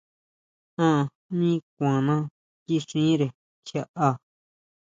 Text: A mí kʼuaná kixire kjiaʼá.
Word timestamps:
A 0.87 0.89
mí 1.37 1.49
kʼuaná 1.73 2.15
kixire 2.65 3.27
kjiaʼá. 3.65 4.09